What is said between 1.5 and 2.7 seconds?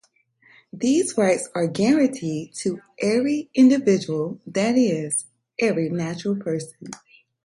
are guaranteed